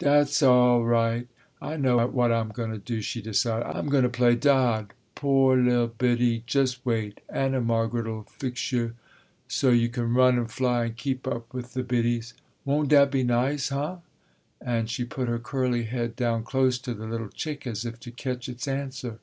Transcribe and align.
"Dat's 0.00 0.42
all 0.42 0.84
'ight, 0.96 1.28
I 1.62 1.76
know 1.76 2.04
what 2.08 2.32
I'm 2.32 2.48
gonna 2.48 2.76
do," 2.76 3.00
she 3.00 3.22
decided, 3.22 3.68
"I'm 3.68 3.88
gonna 3.88 4.08
play 4.08 4.34
Dod. 4.34 4.92
Poor 5.14 5.56
l'll 5.56 5.86
biddie, 5.86 6.42
just 6.44 6.84
wait, 6.84 7.20
Anna 7.28 7.60
Margaret'll 7.60 8.24
fix 8.24 8.72
yo', 8.72 8.90
so 9.46 9.70
you 9.70 9.88
can 9.88 10.12
run 10.14 10.38
and 10.38 10.50
fly 10.50 10.86
and 10.86 10.96
keep 10.96 11.28
up 11.28 11.54
with 11.54 11.74
the 11.74 11.84
biddies. 11.84 12.34
Won't 12.64 12.88
dat 12.88 13.12
be 13.12 13.22
nice, 13.22 13.70
uh?" 13.70 13.98
And 14.60 14.90
she 14.90 15.04
put 15.04 15.28
her 15.28 15.38
curly 15.38 15.84
head 15.84 16.16
down 16.16 16.42
close 16.42 16.80
to 16.80 16.92
the 16.92 17.06
little 17.06 17.28
chick 17.28 17.64
as 17.64 17.84
if 17.84 18.00
to 18.00 18.10
catch 18.10 18.48
its 18.48 18.66
answer. 18.66 19.20